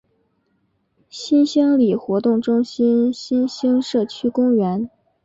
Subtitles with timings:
[1.11, 4.89] 新兴里活动中心新兴社区公园